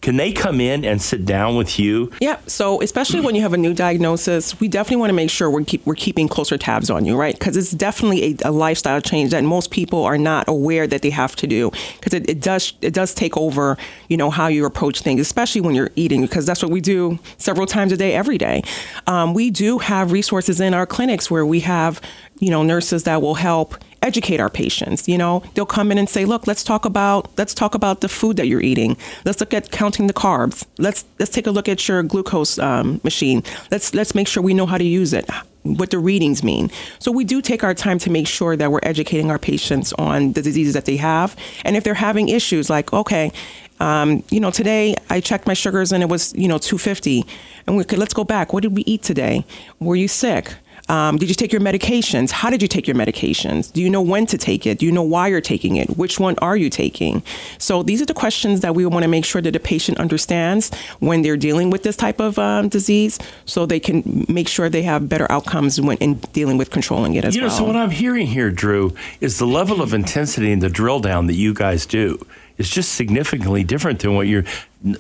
[0.05, 2.13] Can they come in and sit down with you?
[2.21, 2.39] Yeah.
[2.47, 5.65] So especially when you have a new diagnosis, we definitely want to make sure we're
[5.65, 7.33] keep, we're keeping closer tabs on you, right?
[7.33, 11.09] Because it's definitely a, a, lifestyle change that most people are not aware that they
[11.09, 11.71] have to do.
[11.95, 13.79] Because it, it does it does take over,
[14.11, 17.19] you know, how you approach things, especially when you're eating, because that's what we do
[17.39, 18.63] several times a day, every day.
[19.07, 22.03] Um, we do have resources in our clinics where we have,
[22.41, 25.09] you know, nurses that will help educate our patients.
[25.09, 28.09] You know, they'll come in and say, "Look, let's talk about let's talk about the
[28.09, 28.97] food that you're eating.
[29.25, 30.65] Let's look at counting the carbs.
[30.79, 33.43] Let's let's take a look at your glucose um, machine.
[33.71, 35.29] Let's let's make sure we know how to use it."
[35.65, 36.71] What the readings mean.
[36.99, 40.35] So, we do take our time to make sure that we're educating our patients on
[40.35, 41.35] the diseases that they have.
[41.65, 43.33] And if they're having issues like, okay,
[43.81, 47.25] um, you know, today I checked my sugars and it was, you know, 250.
[47.67, 48.53] And we could, let's go back.
[48.53, 49.45] What did we eat today?
[49.81, 50.55] Were you sick?
[50.89, 52.31] Um, did you take your medications?
[52.31, 53.73] How did you take your medications?
[53.73, 54.79] Do you know when to take it?
[54.79, 55.97] Do you know why you're taking it?
[55.97, 57.23] Which one are you taking?
[57.59, 60.71] So these are the questions that we want to make sure that the patient understands
[61.01, 64.83] when they're dealing with this type of um, disease, so they can make sure they
[64.83, 67.57] have better outcomes when in dealing with controlling it as you know, well.
[67.57, 71.27] So what I'm hearing here, Drew, is the level of intensity and the drill down
[71.29, 72.25] that you guys do
[72.59, 74.45] is just significantly different than what you're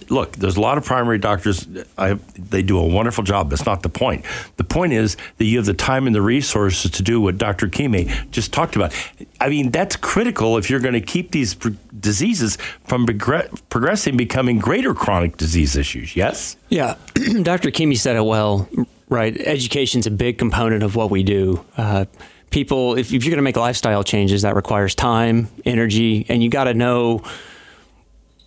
[0.09, 1.69] look, there's a lot of primary doctors.
[1.99, 3.51] I, they do a wonderful job.
[3.51, 4.25] That's not the point.
[4.57, 7.69] The point is that you have the time and the resources to do what Dr.
[7.69, 8.95] Kime just talked about.
[9.41, 14.95] I mean, that's critical if you're going to keep these diseases from progressing, becoming greater
[14.95, 16.17] chronic disease issues.
[16.17, 16.57] Yes?
[16.71, 16.97] Yeah.
[17.43, 17.71] Dr.
[17.71, 18.69] Kime said it well,
[19.09, 19.37] right?
[19.39, 21.65] Education's a big component of what we do.
[21.77, 22.07] Uh,
[22.55, 26.49] people, if, if you're going to make lifestyle changes, that requires time, energy, and you
[26.49, 27.21] got to know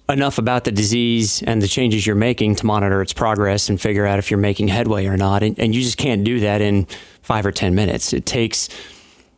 [0.07, 4.05] enough about the disease and the changes you're making to monitor its progress and figure
[4.05, 5.43] out if you're making headway or not.
[5.43, 6.85] And, and you just can't do that in
[7.21, 8.13] five or 10 minutes.
[8.13, 8.69] It takes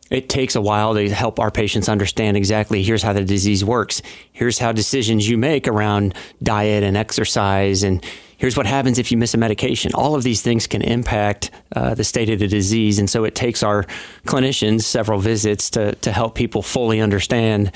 [0.08, 4.02] it takes a while to help our patients understand exactly here's how the disease works.
[4.32, 7.84] Here's how decisions you make around diet and exercise.
[7.84, 8.04] And
[8.40, 9.92] here's what happens if you miss a medication.
[9.94, 12.98] All of these things can impact uh, the state of the disease.
[12.98, 13.84] And so it takes our
[14.26, 17.70] clinicians several visits to, to help people fully understand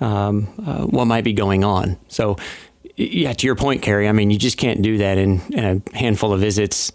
[0.00, 1.98] um, uh, what might be going on.
[2.06, 2.36] So,
[2.94, 5.96] yeah, to your point, Cary, I mean, you just can't do that in, in a
[5.98, 6.92] handful of visits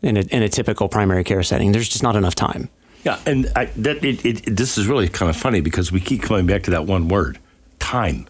[0.00, 1.72] in a, in a typical primary care setting.
[1.72, 2.70] There's just not enough time.
[3.04, 6.22] Yeah, and I, that it, it, this is really kind of funny because we keep
[6.22, 7.38] coming back to that one word,
[7.78, 8.26] time.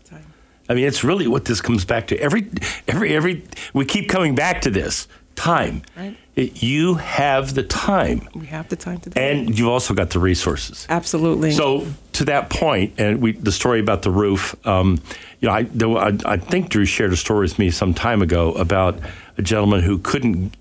[0.68, 2.18] I mean, it's really what this comes back to.
[2.18, 2.48] Every,
[2.88, 3.44] every, every.
[3.72, 5.82] We keep coming back to this time.
[5.96, 6.16] Right.
[6.34, 9.22] it, you have the time We have the time to do it.
[9.22, 10.86] and you've also got the resources.
[10.88, 11.52] Absolutely.
[11.52, 14.54] So to that point, and we the story about the roof.
[14.66, 14.98] Um,
[15.40, 18.22] you know, I, there, I I think Drew shared a story with me some time
[18.22, 18.98] ago about
[19.36, 20.54] a gentleman who couldn't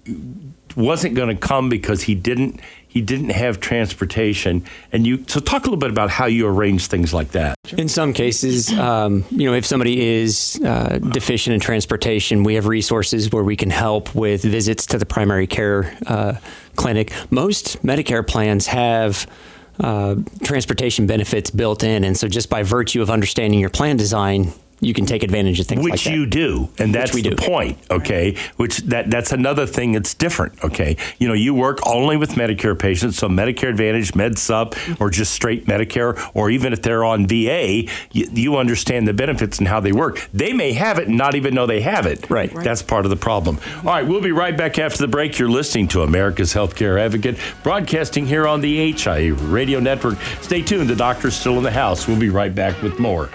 [0.75, 2.59] wasn't going to come because he didn't
[2.95, 4.63] he didn't have transportation.
[4.93, 7.57] And you so talk a little bit about how you arrange things like that.
[7.77, 12.67] In some cases, um, you know, if somebody is uh, deficient in transportation, we have
[12.67, 16.35] resources where we can help with visits to the primary care uh,
[16.77, 17.11] clinic.
[17.29, 19.27] Most Medicare plans have
[19.81, 24.53] uh, transportation benefits built in, and so just by virtue of understanding your plan design,
[24.81, 26.13] you can take advantage of things like which that.
[26.13, 27.35] you do and that's we the do.
[27.38, 28.35] point okay?
[28.57, 30.97] Which that that's another thing that's different okay?
[31.17, 35.33] You know you work only with medicare patients so medicare advantage med sup or just
[35.33, 39.79] straight medicare or even if they're on va you, you understand the benefits and how
[39.79, 40.27] they work.
[40.33, 42.29] They may have it and not even know they have it.
[42.29, 42.53] Right.
[42.53, 42.63] Right.
[42.63, 43.59] that's part of the problem.
[43.77, 45.39] All right we'll be right back after the break.
[45.39, 50.19] You're listening to america's healthcare advocate broadcasting here on the HIA radio network.
[50.41, 52.07] Stay tuned the doctor's still in the house.
[52.07, 53.29] We'll be right back with more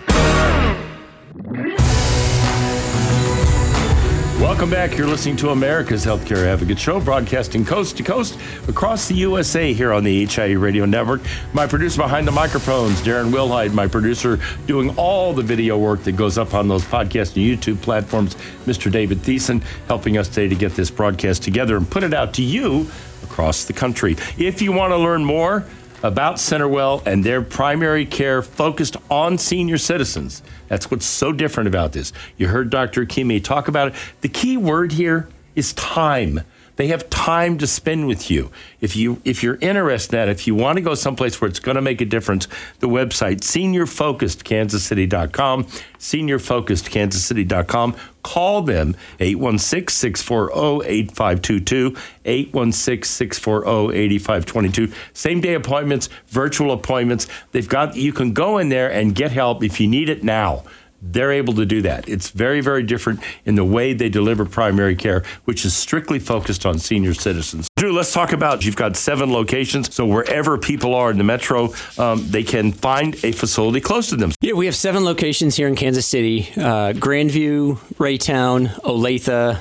[4.60, 4.98] Welcome back.
[4.98, 9.90] You're listening to America's Healthcare Advocate Show, broadcasting coast to coast across the USA here
[9.90, 11.22] on the HIE Radio Network.
[11.54, 16.12] My producer behind the microphones, Darren Wilhide, my producer doing all the video work that
[16.12, 18.34] goes up on those podcast and YouTube platforms,
[18.66, 18.92] Mr.
[18.92, 22.42] David Thiessen, helping us today to get this broadcast together and put it out to
[22.42, 22.86] you
[23.22, 24.14] across the country.
[24.36, 25.64] If you want to learn more,
[26.02, 30.42] about CenterWell and their primary care focused on senior citizens.
[30.68, 32.12] That's what's so different about this.
[32.36, 33.04] You heard Dr.
[33.04, 33.94] Ikeme talk about it.
[34.20, 36.40] The key word here is time.
[36.80, 38.50] They have time to spend with you.
[38.80, 41.60] If you if you're interested in that, if you want to go someplace where it's
[41.60, 47.96] going to make a difference, the website seniorfocusedkansascity.com, seniorfocusedkansascity.com.
[48.22, 54.94] Call them 816-640-8522, 816-640-8522.
[55.12, 57.26] Same day appointments, virtual appointments.
[57.52, 60.64] They've got you can go in there and get help if you need it now
[61.02, 62.08] they're able to do that.
[62.08, 66.66] It's very, very different in the way they deliver primary care, which is strictly focused
[66.66, 67.68] on senior citizens.
[67.76, 69.94] Drew, let's talk about you've got seven locations.
[69.94, 74.16] So wherever people are in the metro, um, they can find a facility close to
[74.16, 74.32] them.
[74.40, 79.58] Yeah, we have seven locations here in Kansas City uh, Grandview, Raytown, Olathe,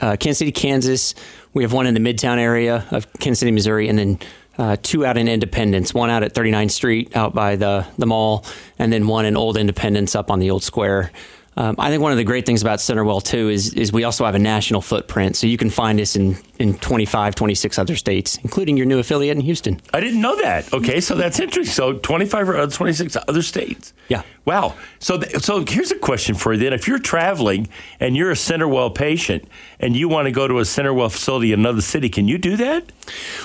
[0.00, 1.14] uh, Kansas City, Kansas.
[1.52, 4.18] We have one in the Midtown area of Kansas City, Missouri, and then
[4.58, 8.44] uh, two out in Independence, one out at 39th Street out by the, the mall,
[8.78, 11.10] and then one in Old Independence up on the Old Square.
[11.56, 14.24] Um, I think one of the great things about CenterWell too is is we also
[14.24, 18.38] have a national footprint, so you can find us in in 25, 26 other states,
[18.42, 19.80] including your new affiliate in Houston.
[19.92, 20.72] I didn't know that.
[20.72, 21.72] Okay, so that's interesting.
[21.74, 23.92] So 25 or 26 other states.
[24.08, 24.22] Yeah.
[24.44, 24.74] Wow.
[24.98, 26.72] So th- so here's a question for you then.
[26.74, 29.48] If you're traveling and you're a CenterWell patient
[29.80, 32.56] and you want to go to a CenterWell facility in another city, can you do
[32.58, 32.92] that?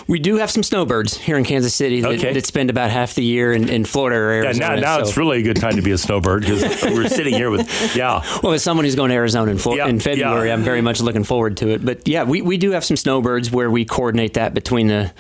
[0.08, 2.34] We do have some snowbirds here in Kansas City that, Okay.
[2.34, 4.76] that spend about half the year in, in Florida or Yeah, Arizona.
[4.76, 7.34] now, now so- it's really a good time to be a snowbird because we're sitting
[7.34, 8.22] here with, yeah.
[8.44, 10.54] Well, as someone who's going to Arizona in, Flo- Yeah, in February, yeah.
[10.54, 11.84] I'm very much looking forward to it.
[11.86, 15.12] But yeah, we, we do have some snowbirds where we coordinate that between the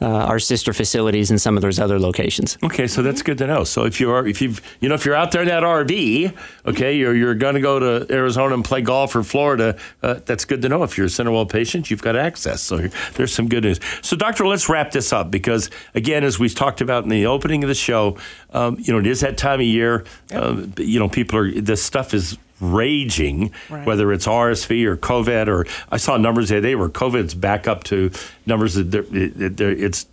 [0.00, 2.58] uh, our sister facilities and some of those other locations.
[2.62, 3.64] Okay, so that's good to know.
[3.64, 6.36] So if you are, if you've, you know, if you're out there in that RV,
[6.66, 10.44] okay, you're, you're going to go to Arizona and play golf or Florida, uh, that's
[10.44, 10.82] good to know.
[10.82, 12.60] If you're a CenterWell patient, you've got access.
[12.60, 13.80] So there's some good news.
[14.02, 17.62] So, doctor, let's wrap this up because, again, as we talked about in the opening
[17.62, 18.18] of the show,
[18.52, 20.04] um, you know, it is that time of year.
[20.32, 23.86] Uh, you know, people are this stuff is raging, Right.
[23.86, 27.66] whether it's RSV or COVID, or I saw numbers the other day where COVID's back
[27.68, 28.10] up to
[28.46, 30.06] numbers that they're, they're, it's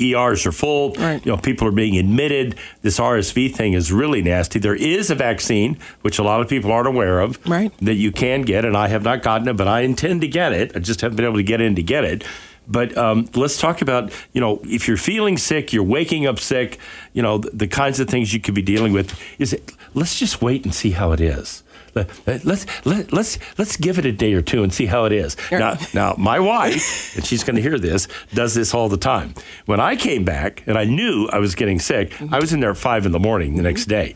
[0.00, 0.94] ERs are full.
[0.94, 1.24] Right.
[1.24, 2.56] You know, people are being admitted.
[2.82, 4.58] This RSV thing is really nasty.
[4.58, 7.72] There is a vaccine, which a lot of people aren't aware of, Right.
[7.80, 10.52] that you can get, and I have not gotten it, but I intend to get
[10.52, 10.72] it.
[10.74, 12.24] I just haven't been able to get in to get it.
[12.68, 16.78] But um, let's talk about, you know, if you're feeling sick, you're waking up sick,
[17.12, 19.18] you know, the, the kinds of things you could be dealing with.
[19.40, 19.72] Is it?
[19.94, 21.62] Let's just wait and see how it is.
[21.94, 25.04] Let, let- let's let, let's let's give it a day or two and see how
[25.04, 25.36] it is.
[25.50, 29.34] Now, now my wife, and she's going to hear this, does this all the time.
[29.66, 32.70] When I came back and I knew I was getting sick, I was in there
[32.70, 34.14] at five in the morning the next day.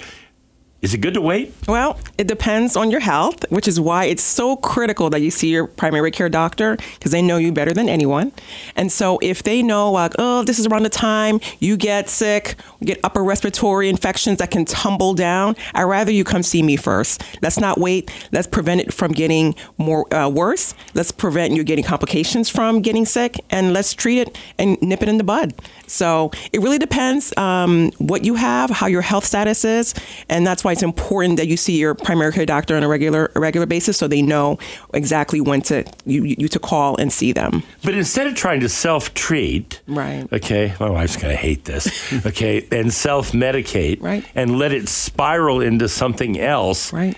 [0.82, 1.54] Is it good to wait?
[1.66, 5.48] Well, it depends on your health, which is why it's so critical that you see
[5.48, 8.30] your primary care doctor because they know you better than anyone.
[8.76, 12.56] And so if they know, like, oh, this is around the time you get sick,
[12.84, 17.22] get upper respiratory infections that can tumble down, I'd rather you come see me first.
[17.40, 18.10] Let's not wait.
[18.30, 20.74] Let's prevent it from getting more uh, worse.
[20.92, 25.08] Let's prevent you getting complications from getting sick, and let's treat it and nip it
[25.08, 25.54] in the bud.
[25.86, 29.94] So it really depends um, what you have, how your health status is,
[30.28, 33.30] and that's why it's important that you see your primary care doctor on a regular
[33.34, 34.58] a regular basis, so they know
[34.92, 37.62] exactly when to you, you to call and see them.
[37.82, 40.26] But instead of trying to self treat, Right.
[40.32, 41.86] Okay, my wife's going to hate this.
[42.26, 44.24] Okay, and self medicate, Right.
[44.34, 46.92] and let it spiral into something else.
[46.92, 47.16] Right.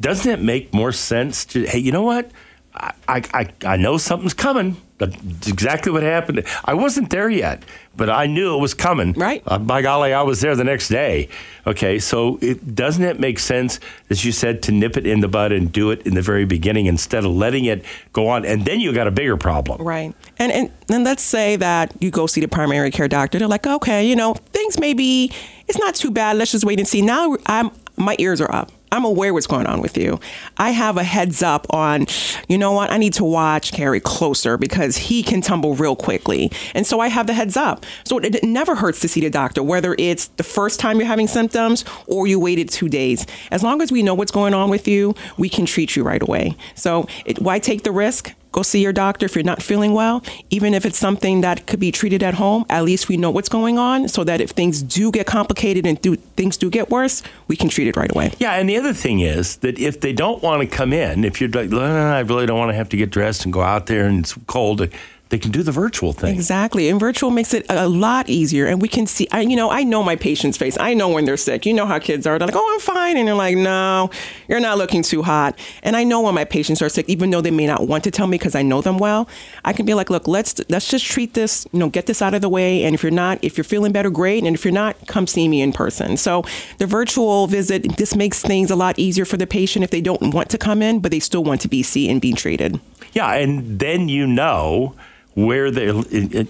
[0.00, 1.64] Doesn't it make more sense to?
[1.66, 2.30] Hey, you know what?
[2.74, 4.76] I I I, I know something's coming.
[5.10, 6.44] That's exactly what happened.
[6.64, 7.64] I wasn't there yet,
[7.96, 9.12] but I knew it was coming.
[9.14, 9.42] Right.
[9.46, 11.28] Uh, by golly, I was there the next day.
[11.66, 13.80] Okay, so it doesn't it make sense,
[14.10, 16.44] as you said, to nip it in the bud and do it in the very
[16.44, 19.82] beginning instead of letting it go on, and then you got a bigger problem.
[19.82, 20.14] Right.
[20.38, 23.38] And and then let's say that you go see the primary care doctor.
[23.38, 25.32] They're like, okay, you know, things may be,
[25.68, 26.36] it's not too bad.
[26.36, 27.02] Let's just wait and see.
[27.02, 28.72] Now I'm my ears are up.
[28.92, 30.20] I'm aware what's going on with you.
[30.58, 32.06] I have a heads up on,
[32.46, 36.52] you know what, I need to watch Cary closer because he can tumble real quickly.
[36.74, 37.86] And so I have the heads up.
[38.04, 41.06] So it, it never hurts to see the doctor, whether it's the first time you're
[41.06, 43.26] having symptoms or you waited two days.
[43.50, 46.22] As long as we know what's going on with you, we can treat you right
[46.22, 46.54] away.
[46.74, 48.34] So it, why take the risk?
[48.52, 50.22] Go see your doctor if you're not feeling well.
[50.50, 53.48] Even if it's something that could be treated at home, at least we know what's
[53.48, 57.22] going on so that if things do get complicated and do, things do get worse,
[57.48, 58.32] we can treat it right away.
[58.38, 61.40] Yeah, and the other thing is that if they don't want to come in, if
[61.40, 63.86] you're like, "Uh, I really don't want to have to get dressed and go out
[63.86, 64.86] there and it's cold,
[65.32, 66.34] they can do the virtual thing.
[66.34, 66.90] Exactly.
[66.90, 68.66] And virtual makes it a lot easier.
[68.66, 70.76] And we can see, I, you know, I know my patient's face.
[70.78, 71.64] I know when they're sick.
[71.64, 72.38] You know how kids are.
[72.38, 73.16] They're like, oh, I'm fine.
[73.16, 74.10] And they're like, no,
[74.46, 75.58] you're not looking too hot.
[75.82, 78.10] And I know when my patients are sick, even though they may not want to
[78.10, 79.26] tell me because I know them well,
[79.64, 82.34] I can be like, look, let's, let's just treat this, you know, get this out
[82.34, 82.84] of the way.
[82.84, 84.44] And if you're not, if you're feeling better, great.
[84.44, 86.18] And if you're not, come see me in person.
[86.18, 86.44] So
[86.76, 90.34] the virtual visit, this makes things a lot easier for the patient if they don't
[90.34, 92.78] want to come in, but they still want to be seen and be treated.
[93.14, 94.94] Yeah, and then you know
[95.34, 95.88] where they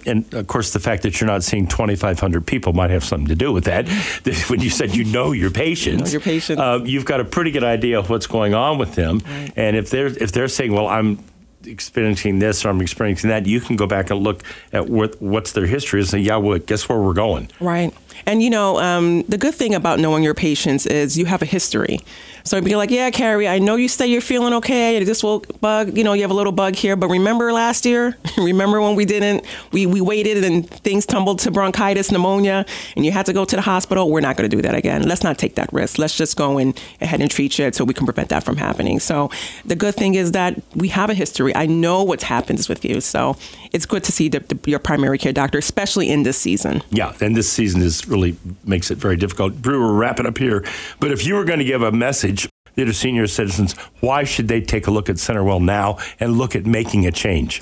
[0.05, 3.35] and of course the fact that you're not seeing 2500 people might have something to
[3.35, 3.87] do with that
[4.49, 6.59] when you said you know your patients Know your patients.
[6.59, 9.21] uh, you've got a pretty good idea of what's going on with them
[9.55, 11.23] and if they're if they're saying well i'm
[11.65, 15.53] experiencing this or i'm experiencing that you can go back and look at what what's
[15.53, 17.93] their history and say yeah well guess where we're going Right.
[18.25, 21.45] And you know, um, the good thing about knowing your patients is you have a
[21.45, 21.99] history.
[22.45, 25.01] So be like, yeah, Cary, I know you say you're feeling okay.
[25.03, 28.17] This will bug, you know, you have a little bug here, but remember last year?
[28.37, 32.65] remember when we didn't, we, we waited and things tumbled to bronchitis, pneumonia,
[32.97, 34.11] and you had to go to the hospital?
[34.11, 35.03] We're not going to do that again.
[35.03, 35.97] Let's not take that risk.
[35.97, 38.99] Let's just go in ahead and treat you so we can prevent that from happening.
[38.99, 39.29] So
[39.63, 41.55] the good thing is that we have a history.
[41.55, 42.99] I know what happens with you.
[42.99, 43.37] So
[43.71, 46.83] it's good to see the, the, your primary care doctor, especially in this season.
[46.89, 48.35] Yeah, and this season is really
[48.65, 49.61] makes it very difficult.
[49.61, 50.65] Drew, we're wrapping up here.
[50.99, 52.32] But if you were going to give a message
[52.75, 56.65] to senior citizens, why should they take a look at CenterWell now and look at
[56.65, 57.61] making a change?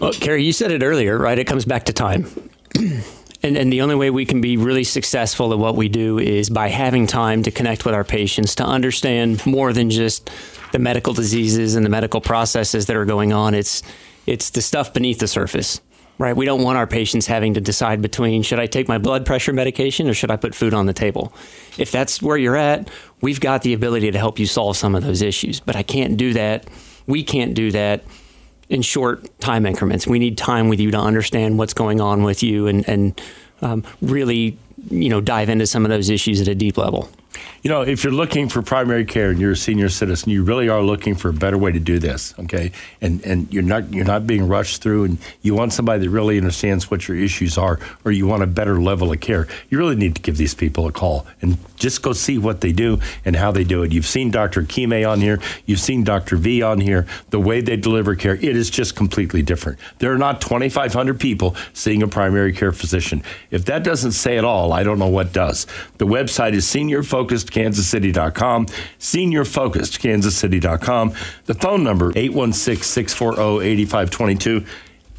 [0.00, 1.38] Well, Cary, you said it earlier, right?
[1.38, 2.26] It comes back to time.
[3.44, 6.48] And, and the only way we can be really successful at what we do is
[6.48, 10.30] by having time to connect with our patients, to understand more than just
[10.70, 13.54] the medical diseases and the medical processes that are going on.
[13.54, 13.82] It's
[14.26, 15.80] it's the stuff beneath the surface,
[16.18, 16.36] right?
[16.36, 19.52] We don't want our patients having to decide between should I take my blood pressure
[19.52, 21.32] medication or should I put food on the table.
[21.78, 22.88] If that's where you're at,
[23.20, 25.60] we've got the ability to help you solve some of those issues.
[25.60, 26.68] But I can't do that.
[27.06, 28.04] We can't do that
[28.68, 30.06] in short time increments.
[30.06, 33.20] We need time with you to understand what's going on with you and, and
[33.60, 34.58] um, really,
[34.90, 37.08] you know, dive into some of those issues at a deep level.
[37.62, 40.68] You know, if you're looking for primary care and you're a senior citizen, you really
[40.68, 42.72] are looking for a better way to do this, okay?
[43.00, 46.38] And and you're not you're not being rushed through and you want somebody that really
[46.38, 49.46] understands what your issues are or you want a better level of care.
[49.70, 52.72] You really need to give these people a call and just go see what they
[52.72, 53.92] do and how they do it.
[53.92, 54.62] You've seen Dr.
[54.62, 56.36] Ikeme on here, you've seen Dr.
[56.36, 57.06] V on here.
[57.30, 59.78] The way they deliver care, it is just completely different.
[60.00, 63.22] There are not 2500 people seeing a primary care physician.
[63.52, 65.68] If that doesn't say it all, I don't know what does.
[65.98, 66.66] The website is
[67.52, 68.66] seniorfocusedkansascity.com,
[68.98, 71.14] seniorfocusedkansascity.com.
[71.46, 74.66] The phone number 816-640-8522.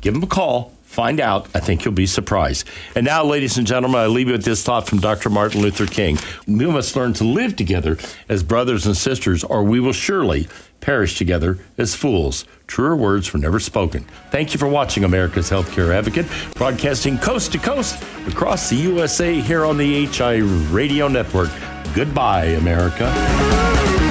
[0.02, 0.74] Give them a call.
[0.84, 1.48] Find out.
[1.56, 2.70] I think you'll be surprised.
[2.96, 5.32] And now, ladies and gentlemen, I leave you with this thought from Dr.
[5.32, 6.20] Martin Luther King.
[6.46, 7.98] We must learn to live together
[8.30, 10.48] as brothers and sisters, or we will surely
[10.82, 12.46] perish together as fools.
[12.68, 14.06] Truer words were never spoken.
[14.30, 19.66] Thank you for watching America's Healthcare Advocate, broadcasting coast to coast across the USA here
[19.66, 21.50] on the HI Radio Network.
[21.94, 24.03] Goodbye, America.